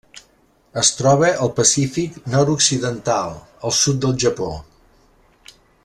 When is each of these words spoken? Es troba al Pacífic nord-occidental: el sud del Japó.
Es 0.81 0.89
troba 1.01 1.29
al 1.47 1.51
Pacífic 1.59 2.17
nord-occidental: 2.37 3.37
el 3.69 3.77
sud 3.83 4.01
del 4.07 4.19
Japó. 4.25 4.49